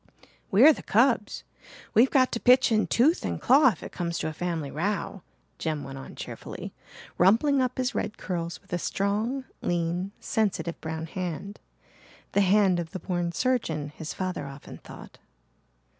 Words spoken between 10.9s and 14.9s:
hand the hand of the born surgeon, his father often